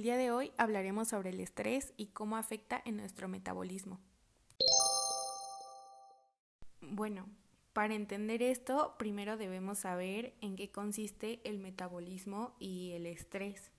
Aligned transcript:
El 0.00 0.04
día 0.04 0.16
de 0.16 0.30
hoy 0.30 0.50
hablaremos 0.56 1.08
sobre 1.08 1.28
el 1.28 1.40
estrés 1.40 1.92
y 1.98 2.06
cómo 2.06 2.38
afecta 2.38 2.80
en 2.86 2.96
nuestro 2.96 3.28
metabolismo. 3.28 4.00
Bueno, 6.80 7.28
para 7.74 7.94
entender 7.94 8.42
esto, 8.42 8.94
primero 8.98 9.36
debemos 9.36 9.80
saber 9.80 10.32
en 10.40 10.56
qué 10.56 10.70
consiste 10.70 11.42
el 11.44 11.58
metabolismo 11.58 12.56
y 12.58 12.92
el 12.92 13.04
estrés. 13.04 13.72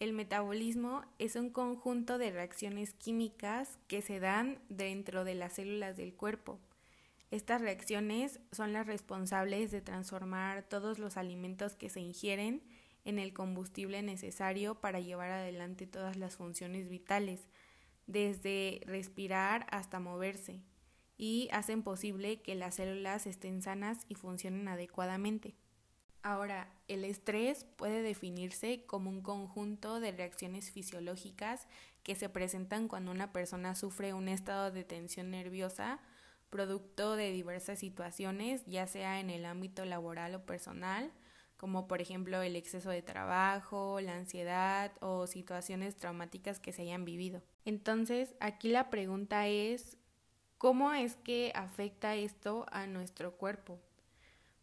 El 0.00 0.12
metabolismo 0.12 1.04
es 1.20 1.36
un 1.36 1.50
conjunto 1.50 2.18
de 2.18 2.32
reacciones 2.32 2.92
químicas 2.92 3.78
que 3.86 4.02
se 4.02 4.18
dan 4.18 4.58
dentro 4.70 5.22
de 5.22 5.36
las 5.36 5.52
células 5.52 5.96
del 5.96 6.14
cuerpo. 6.14 6.58
Estas 7.30 7.60
reacciones 7.60 8.40
son 8.50 8.72
las 8.72 8.88
responsables 8.88 9.70
de 9.70 9.82
transformar 9.82 10.64
todos 10.64 10.98
los 10.98 11.16
alimentos 11.16 11.76
que 11.76 11.90
se 11.90 12.00
ingieren 12.00 12.60
en 13.04 13.18
el 13.18 13.32
combustible 13.32 14.02
necesario 14.02 14.76
para 14.76 15.00
llevar 15.00 15.30
adelante 15.30 15.86
todas 15.86 16.16
las 16.16 16.36
funciones 16.36 16.88
vitales, 16.88 17.48
desde 18.06 18.80
respirar 18.86 19.66
hasta 19.70 20.00
moverse, 20.00 20.60
y 21.16 21.48
hacen 21.52 21.82
posible 21.82 22.42
que 22.42 22.54
las 22.54 22.76
células 22.76 23.26
estén 23.26 23.62
sanas 23.62 24.04
y 24.08 24.14
funcionen 24.14 24.68
adecuadamente. 24.68 25.54
Ahora, 26.22 26.72
el 26.86 27.04
estrés 27.04 27.64
puede 27.64 28.02
definirse 28.02 28.84
como 28.86 29.10
un 29.10 29.22
conjunto 29.22 29.98
de 29.98 30.12
reacciones 30.12 30.70
fisiológicas 30.70 31.66
que 32.04 32.14
se 32.14 32.28
presentan 32.28 32.88
cuando 32.88 33.10
una 33.10 33.32
persona 33.32 33.74
sufre 33.74 34.14
un 34.14 34.28
estado 34.28 34.70
de 34.70 34.84
tensión 34.84 35.30
nerviosa 35.30 36.00
producto 36.52 37.16
de 37.16 37.32
diversas 37.32 37.78
situaciones, 37.78 38.62
ya 38.66 38.86
sea 38.86 39.20
en 39.20 39.30
el 39.30 39.46
ámbito 39.46 39.86
laboral 39.86 40.34
o 40.34 40.44
personal, 40.44 41.10
como 41.62 41.86
por 41.86 42.02
ejemplo 42.02 42.42
el 42.42 42.56
exceso 42.56 42.90
de 42.90 43.02
trabajo, 43.02 44.00
la 44.00 44.16
ansiedad 44.16 44.90
o 45.00 45.28
situaciones 45.28 45.94
traumáticas 45.94 46.58
que 46.58 46.72
se 46.72 46.82
hayan 46.82 47.04
vivido. 47.04 47.40
Entonces, 47.64 48.34
aquí 48.40 48.68
la 48.68 48.90
pregunta 48.90 49.46
es, 49.46 49.96
¿cómo 50.58 50.92
es 50.92 51.14
que 51.14 51.52
afecta 51.54 52.16
esto 52.16 52.66
a 52.72 52.88
nuestro 52.88 53.36
cuerpo? 53.36 53.78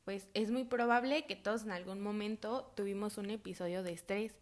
Pues 0.04 0.28
es 0.34 0.52
muy 0.52 0.66
probable 0.66 1.26
que 1.26 1.38
todos 1.38 1.64
en 1.64 1.72
algún 1.72 2.02
momento 2.02 2.74
tuvimos 2.76 3.18
un 3.18 3.30
episodio 3.30 3.82
de 3.82 3.94
estrés. 3.94 4.34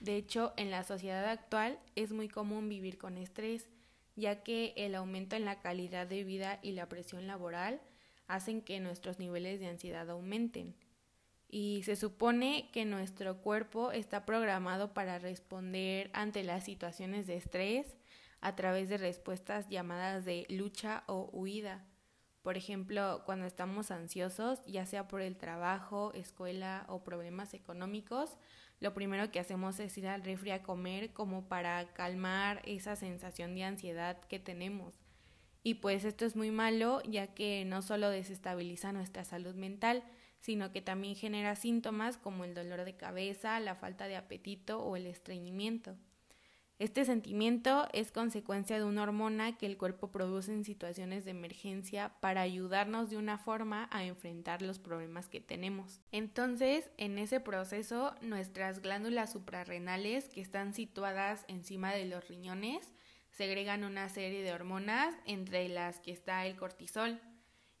De 0.00 0.16
hecho, 0.16 0.54
en 0.56 0.70
la 0.70 0.84
sociedad 0.84 1.26
actual 1.26 1.78
es 1.94 2.10
muy 2.10 2.30
común 2.30 2.70
vivir 2.70 2.96
con 2.96 3.18
estrés, 3.18 3.68
ya 4.16 4.42
que 4.42 4.72
el 4.78 4.94
aumento 4.94 5.36
en 5.36 5.44
la 5.44 5.60
calidad 5.60 6.06
de 6.06 6.24
vida 6.24 6.58
y 6.62 6.72
la 6.72 6.88
presión 6.88 7.26
laboral 7.26 7.82
hacen 8.28 8.62
que 8.62 8.80
nuestros 8.80 9.18
niveles 9.18 9.60
de 9.60 9.66
ansiedad 9.66 10.08
aumenten 10.08 10.74
y 11.54 11.82
se 11.82 11.96
supone 11.96 12.70
que 12.72 12.86
nuestro 12.86 13.36
cuerpo 13.42 13.92
está 13.92 14.24
programado 14.24 14.94
para 14.94 15.18
responder 15.18 16.10
ante 16.14 16.42
las 16.44 16.64
situaciones 16.64 17.26
de 17.26 17.36
estrés 17.36 17.86
a 18.40 18.56
través 18.56 18.88
de 18.88 18.96
respuestas 18.96 19.68
llamadas 19.68 20.24
de 20.24 20.46
lucha 20.48 21.04
o 21.06 21.28
huida. 21.30 21.84
Por 22.40 22.56
ejemplo, 22.56 23.22
cuando 23.26 23.44
estamos 23.44 23.90
ansiosos, 23.90 24.64
ya 24.66 24.86
sea 24.86 25.08
por 25.08 25.20
el 25.20 25.36
trabajo, 25.36 26.12
escuela 26.14 26.86
o 26.88 27.04
problemas 27.04 27.52
económicos, 27.52 28.38
lo 28.80 28.94
primero 28.94 29.30
que 29.30 29.38
hacemos 29.38 29.78
es 29.78 29.96
ir 29.98 30.08
al 30.08 30.24
refri 30.24 30.52
a 30.52 30.62
comer 30.62 31.12
como 31.12 31.48
para 31.48 31.92
calmar 31.92 32.62
esa 32.64 32.96
sensación 32.96 33.54
de 33.54 33.64
ansiedad 33.64 34.18
que 34.24 34.38
tenemos. 34.38 34.94
Y 35.62 35.74
pues 35.74 36.04
esto 36.06 36.24
es 36.24 36.34
muy 36.34 36.50
malo 36.50 37.02
ya 37.02 37.34
que 37.34 37.66
no 37.66 37.82
solo 37.82 38.08
desestabiliza 38.08 38.90
nuestra 38.90 39.24
salud 39.26 39.54
mental, 39.54 40.02
sino 40.42 40.72
que 40.72 40.82
también 40.82 41.14
genera 41.14 41.54
síntomas 41.54 42.18
como 42.18 42.44
el 42.44 42.52
dolor 42.52 42.84
de 42.84 42.96
cabeza, 42.96 43.60
la 43.60 43.76
falta 43.76 44.08
de 44.08 44.16
apetito 44.16 44.82
o 44.82 44.96
el 44.96 45.06
estreñimiento. 45.06 45.96
Este 46.80 47.04
sentimiento 47.04 47.86
es 47.92 48.10
consecuencia 48.10 48.76
de 48.76 48.84
una 48.84 49.04
hormona 49.04 49.56
que 49.56 49.66
el 49.66 49.78
cuerpo 49.78 50.10
produce 50.10 50.52
en 50.52 50.64
situaciones 50.64 51.24
de 51.24 51.30
emergencia 51.30 52.16
para 52.18 52.40
ayudarnos 52.40 53.08
de 53.08 53.18
una 53.18 53.38
forma 53.38 53.88
a 53.92 54.04
enfrentar 54.04 54.62
los 54.62 54.80
problemas 54.80 55.28
que 55.28 55.40
tenemos. 55.40 56.00
Entonces, 56.10 56.90
en 56.96 57.18
ese 57.18 57.38
proceso, 57.38 58.16
nuestras 58.20 58.82
glándulas 58.82 59.30
suprarrenales 59.30 60.28
que 60.28 60.40
están 60.40 60.74
situadas 60.74 61.44
encima 61.46 61.92
de 61.92 62.06
los 62.06 62.26
riñones 62.26 62.92
segregan 63.30 63.84
una 63.84 64.08
serie 64.08 64.42
de 64.42 64.52
hormonas 64.52 65.14
entre 65.24 65.68
las 65.68 66.00
que 66.00 66.10
está 66.10 66.44
el 66.46 66.56
cortisol, 66.56 67.20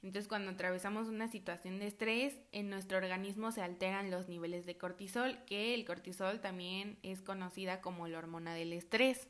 entonces, 0.02 0.26
cuando 0.26 0.50
atravesamos 0.50 1.08
una 1.08 1.28
situación 1.28 1.78
de 1.78 1.86
estrés, 1.86 2.34
en 2.50 2.68
nuestro 2.68 2.98
organismo 2.98 3.52
se 3.52 3.62
alteran 3.62 4.10
los 4.10 4.28
niveles 4.28 4.66
de 4.66 4.76
cortisol, 4.76 5.38
que 5.46 5.74
el 5.74 5.84
cortisol 5.84 6.40
también 6.40 6.98
es 7.04 7.22
conocida 7.22 7.80
como 7.80 8.08
la 8.08 8.18
hormona 8.18 8.52
del 8.52 8.72
estrés. 8.72 9.28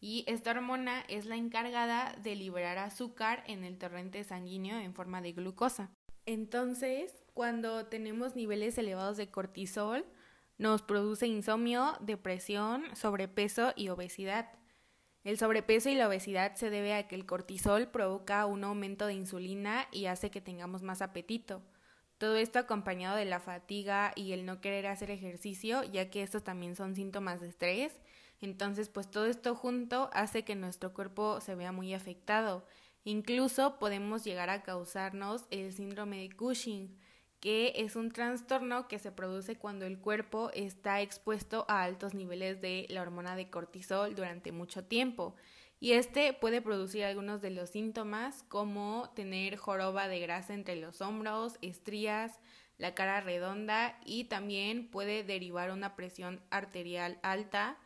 Y 0.00 0.24
esta 0.28 0.52
hormona 0.52 1.00
es 1.08 1.26
la 1.26 1.36
encargada 1.36 2.16
de 2.22 2.36
liberar 2.36 2.78
azúcar 2.78 3.42
en 3.48 3.64
el 3.64 3.76
torrente 3.76 4.22
sanguíneo 4.22 4.78
en 4.78 4.94
forma 4.94 5.20
de 5.20 5.32
glucosa. 5.32 5.90
Entonces, 6.26 7.12
cuando 7.34 7.86
tenemos 7.86 8.36
niveles 8.36 8.78
elevados 8.78 9.16
de 9.16 9.30
cortisol, 9.30 10.04
nos 10.58 10.82
produce 10.82 11.26
insomnio, 11.26 11.96
depresión, 12.00 12.84
sobrepeso 12.94 13.72
y 13.74 13.88
obesidad. 13.88 14.48
El 15.24 15.38
sobrepeso 15.38 15.88
y 15.88 15.94
la 15.94 16.08
obesidad 16.08 16.56
se 16.56 16.68
debe 16.68 16.94
a 16.94 17.06
que 17.06 17.14
el 17.14 17.26
cortisol 17.26 17.88
provoca 17.88 18.44
un 18.46 18.64
aumento 18.64 19.06
de 19.06 19.14
insulina 19.14 19.86
y 19.92 20.06
hace 20.06 20.30
que 20.30 20.40
tengamos 20.40 20.82
más 20.82 21.00
apetito. 21.00 21.62
Todo 22.18 22.36
esto 22.36 22.58
acompañado 22.58 23.16
de 23.16 23.24
la 23.24 23.40
fatiga 23.40 24.12
y 24.16 24.32
el 24.32 24.46
no 24.46 24.60
querer 24.60 24.86
hacer 24.86 25.10
ejercicio, 25.10 25.84
ya 25.84 26.10
que 26.10 26.22
estos 26.22 26.42
también 26.42 26.74
son 26.74 26.94
síntomas 26.94 27.40
de 27.40 27.48
estrés. 27.48 27.92
Entonces, 28.40 28.88
pues 28.88 29.10
todo 29.10 29.26
esto 29.26 29.54
junto 29.54 30.10
hace 30.12 30.44
que 30.44 30.56
nuestro 30.56 30.92
cuerpo 30.92 31.40
se 31.40 31.54
vea 31.54 31.70
muy 31.70 31.94
afectado. 31.94 32.64
Incluso 33.04 33.78
podemos 33.78 34.24
llegar 34.24 34.50
a 34.50 34.62
causarnos 34.62 35.46
el 35.50 35.72
síndrome 35.72 36.18
de 36.18 36.30
Cushing, 36.34 36.96
que 37.42 37.72
es 37.74 37.96
un 37.96 38.12
trastorno 38.12 38.86
que 38.86 39.00
se 39.00 39.10
produce 39.10 39.56
cuando 39.56 39.84
el 39.84 39.98
cuerpo 39.98 40.52
está 40.54 41.00
expuesto 41.00 41.66
a 41.68 41.82
altos 41.82 42.14
niveles 42.14 42.60
de 42.60 42.86
la 42.88 43.02
hormona 43.02 43.34
de 43.34 43.50
cortisol 43.50 44.14
durante 44.14 44.52
mucho 44.52 44.84
tiempo. 44.84 45.34
Y 45.80 45.94
este 45.94 46.34
puede 46.34 46.62
producir 46.62 47.02
algunos 47.02 47.42
de 47.42 47.50
los 47.50 47.70
síntomas 47.70 48.44
como 48.44 49.10
tener 49.16 49.56
joroba 49.56 50.06
de 50.06 50.20
grasa 50.20 50.54
entre 50.54 50.76
los 50.76 51.00
hombros, 51.00 51.58
estrías, 51.62 52.38
la 52.78 52.94
cara 52.94 53.20
redonda 53.20 53.98
y 54.06 54.24
también 54.24 54.88
puede 54.88 55.24
derivar 55.24 55.72
una 55.72 55.96
presión 55.96 56.40
arterial 56.50 57.18
alta, 57.24 57.76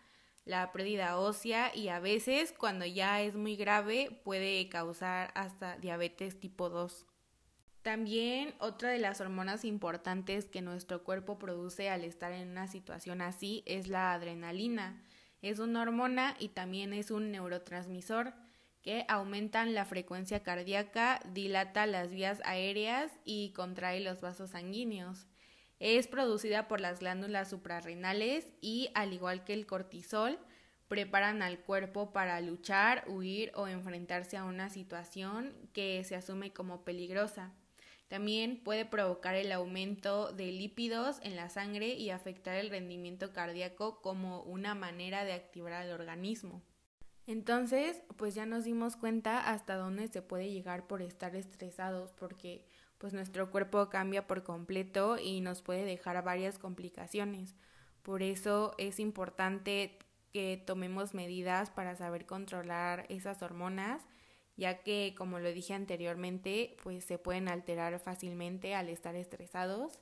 la 0.44 0.70
pérdida 0.70 1.18
ósea 1.18 1.74
y 1.74 1.88
a 1.88 1.98
veces 1.98 2.52
cuando 2.52 2.84
ya 2.84 3.22
es 3.22 3.36
muy 3.36 3.56
grave 3.56 4.20
puede 4.22 4.68
causar 4.68 5.32
hasta 5.34 5.78
diabetes 5.78 6.38
tipo 6.40 6.68
2. 6.68 7.06
También 7.86 8.52
otra 8.58 8.90
de 8.90 8.98
las 8.98 9.20
hormonas 9.20 9.64
importantes 9.64 10.48
que 10.48 10.60
nuestro 10.60 11.04
cuerpo 11.04 11.38
produce 11.38 11.88
al 11.88 12.02
estar 12.02 12.32
en 12.32 12.48
una 12.48 12.66
situación 12.66 13.20
así 13.20 13.62
es 13.64 13.86
la 13.86 14.12
adrenalina. 14.12 15.00
Es 15.40 15.60
una 15.60 15.82
hormona 15.82 16.34
y 16.40 16.48
también 16.48 16.92
es 16.92 17.12
un 17.12 17.30
neurotransmisor 17.30 18.34
que 18.82 19.04
aumentan 19.06 19.72
la 19.72 19.84
frecuencia 19.84 20.42
cardíaca, 20.42 21.20
dilata 21.32 21.86
las 21.86 22.10
vías 22.10 22.40
aéreas 22.44 23.12
y 23.24 23.52
contrae 23.52 24.00
los 24.00 24.20
vasos 24.20 24.50
sanguíneos. 24.50 25.28
Es 25.78 26.08
producida 26.08 26.66
por 26.66 26.80
las 26.80 26.98
glándulas 26.98 27.48
suprarrenales 27.48 28.52
y, 28.60 28.90
al 28.94 29.12
igual 29.12 29.44
que 29.44 29.52
el 29.52 29.64
cortisol, 29.64 30.40
preparan 30.88 31.40
al 31.40 31.60
cuerpo 31.60 32.12
para 32.12 32.40
luchar, 32.40 33.04
huir 33.06 33.52
o 33.54 33.68
enfrentarse 33.68 34.36
a 34.36 34.44
una 34.44 34.70
situación 34.70 35.54
que 35.72 36.02
se 36.02 36.16
asume 36.16 36.52
como 36.52 36.82
peligrosa. 36.82 37.54
También 38.08 38.62
puede 38.62 38.84
provocar 38.84 39.34
el 39.34 39.50
aumento 39.50 40.32
de 40.32 40.52
lípidos 40.52 41.18
en 41.22 41.34
la 41.34 41.48
sangre 41.48 41.88
y 41.94 42.10
afectar 42.10 42.56
el 42.56 42.70
rendimiento 42.70 43.32
cardíaco 43.32 44.00
como 44.00 44.42
una 44.42 44.74
manera 44.74 45.24
de 45.24 45.32
activar 45.32 45.72
al 45.72 45.90
organismo. 45.90 46.62
Entonces, 47.26 48.02
pues 48.16 48.36
ya 48.36 48.46
nos 48.46 48.64
dimos 48.64 48.96
cuenta 48.96 49.50
hasta 49.50 49.74
dónde 49.74 50.06
se 50.06 50.22
puede 50.22 50.52
llegar 50.52 50.86
por 50.86 51.02
estar 51.02 51.34
estresados, 51.34 52.12
porque 52.12 52.64
pues 52.98 53.12
nuestro 53.12 53.50
cuerpo 53.50 53.90
cambia 53.90 54.28
por 54.28 54.44
completo 54.44 55.18
y 55.18 55.40
nos 55.40 55.62
puede 55.62 55.84
dejar 55.84 56.22
varias 56.22 56.58
complicaciones. 56.58 57.56
Por 58.02 58.22
eso 58.22 58.74
es 58.78 59.00
importante 59.00 59.98
que 60.32 60.62
tomemos 60.64 61.14
medidas 61.14 61.70
para 61.70 61.96
saber 61.96 62.26
controlar 62.26 63.06
esas 63.08 63.42
hormonas 63.42 64.02
ya 64.56 64.82
que, 64.82 65.14
como 65.16 65.38
lo 65.38 65.52
dije 65.52 65.74
anteriormente, 65.74 66.76
pues 66.82 67.04
se 67.04 67.18
pueden 67.18 67.48
alterar 67.48 67.98
fácilmente 68.00 68.74
al 68.74 68.88
estar 68.88 69.14
estresados. 69.14 70.00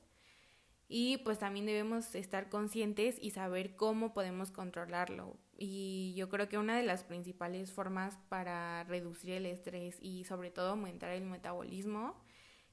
Y 0.88 1.18
pues 1.18 1.38
también 1.38 1.66
debemos 1.66 2.14
estar 2.14 2.48
conscientes 2.50 3.16
y 3.20 3.30
saber 3.30 3.74
cómo 3.74 4.12
podemos 4.12 4.50
controlarlo. 4.50 5.36
Y 5.58 6.14
yo 6.16 6.28
creo 6.28 6.48
que 6.48 6.58
una 6.58 6.76
de 6.76 6.84
las 6.84 7.04
principales 7.04 7.72
formas 7.72 8.18
para 8.28 8.84
reducir 8.84 9.32
el 9.32 9.46
estrés 9.46 9.96
y 10.00 10.24
sobre 10.24 10.50
todo 10.50 10.70
aumentar 10.70 11.10
el 11.10 11.24
metabolismo 11.24 12.22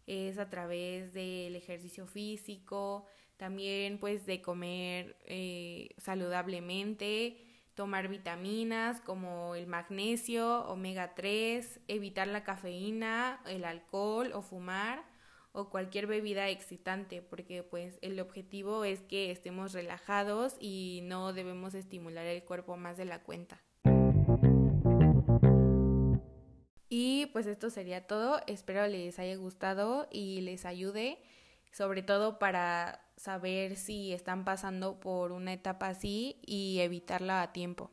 es 0.08 0.38
a 0.40 0.50
través 0.50 1.14
del 1.14 1.56
ejercicio 1.56 2.06
físico, 2.06 3.06
también 3.38 3.98
pues 3.98 4.26
de 4.26 4.42
comer 4.42 5.18
eh, 5.26 5.90
saludablemente, 5.98 7.38
tomar 7.82 8.10
vitaminas 8.10 9.02
como 9.02 9.56
el 9.56 9.66
magnesio, 9.66 10.68
omega 10.68 11.16
3, 11.16 11.80
evitar 11.88 12.28
la 12.28 12.44
cafeína, 12.44 13.42
el 13.48 13.66
alcohol 13.66 14.34
o 14.36 14.44
fumar 14.44 15.04
o 15.52 15.72
cualquier 15.72 16.06
bebida 16.06 16.48
excitante, 16.50 17.24
porque 17.24 17.64
pues 17.64 17.98
el 18.04 18.20
objetivo 18.20 18.86
es 18.86 19.02
que 19.02 19.32
estemos 19.32 19.74
relajados 19.74 20.58
y 20.60 21.00
no 21.06 21.34
debemos 21.34 21.74
estimular 21.74 22.28
el 22.28 22.44
cuerpo 22.44 22.78
más 22.78 22.98
de 22.98 23.06
la 23.06 23.24
cuenta. 23.24 23.60
Y 26.88 27.26
pues 27.34 27.48
esto 27.48 27.72
sería 27.72 28.06
todo, 28.06 28.42
espero 28.46 28.86
les 28.86 29.18
haya 29.18 29.36
gustado 29.38 30.08
y 30.12 30.42
les 30.42 30.66
ayude, 30.66 31.18
sobre 31.72 32.04
todo 32.04 32.40
para 32.40 33.02
saber 33.18 33.76
si 33.76 34.14
están 34.14 34.46
pasando 34.46 35.00
por 35.00 35.32
una 35.32 35.54
etapa 35.54 35.88
así 35.88 36.40
y 36.46 36.80
evitarla 36.80 37.42
a 37.42 37.54
tiempo. 37.54 37.92